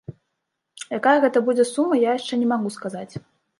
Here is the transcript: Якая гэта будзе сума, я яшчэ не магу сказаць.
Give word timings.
Якая 0.99 1.13
гэта 1.27 1.43
будзе 1.51 1.67
сума, 1.73 2.01
я 2.07 2.17
яшчэ 2.19 2.33
не 2.43 2.51
магу 2.55 2.75
сказаць. 2.81 3.13